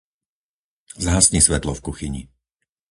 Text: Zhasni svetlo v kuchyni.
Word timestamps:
Zhasni 1.03 1.39
svetlo 1.45 1.71
v 1.77 1.81
kuchyni. 1.87 2.21